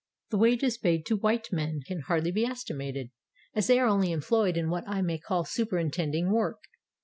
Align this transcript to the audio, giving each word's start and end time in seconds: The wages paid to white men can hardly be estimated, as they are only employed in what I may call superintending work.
The 0.31 0.37
wages 0.39 0.79
paid 0.79 1.05
to 1.05 1.15
white 1.15 1.53
men 1.53 1.81
can 1.85 1.99
hardly 2.01 2.31
be 2.31 2.43
estimated, 2.43 3.11
as 3.53 3.67
they 3.67 3.77
are 3.77 3.85
only 3.85 4.11
employed 4.11 4.57
in 4.57 4.71
what 4.71 4.83
I 4.87 5.03
may 5.03 5.19
call 5.19 5.45
superintending 5.45 6.31
work. 6.31 6.63